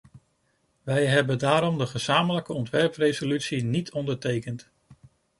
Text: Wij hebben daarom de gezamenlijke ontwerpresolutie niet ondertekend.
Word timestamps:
Wij 0.83 1.05
hebben 1.05 1.39
daarom 1.39 1.77
de 1.77 1.87
gezamenlijke 1.87 2.53
ontwerpresolutie 2.53 3.63
niet 3.63 3.93
ondertekend. 3.93 4.69